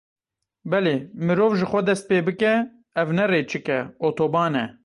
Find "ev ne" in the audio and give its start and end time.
3.01-3.25